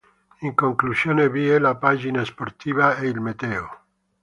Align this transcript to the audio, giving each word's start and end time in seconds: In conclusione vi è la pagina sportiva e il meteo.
In 0.39 0.55
conclusione 0.55 1.29
vi 1.29 1.47
è 1.47 1.59
la 1.59 1.75
pagina 1.75 2.25
sportiva 2.25 2.97
e 2.97 3.05
il 3.05 3.21
meteo. 3.21 3.79